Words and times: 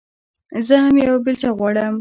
زه 0.67 0.75
هم 0.83 0.95
يوه 1.05 1.19
بېلچه 1.25 1.49
غواړم. 1.57 1.89